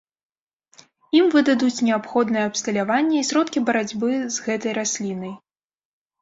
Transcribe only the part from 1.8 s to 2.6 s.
неабходнае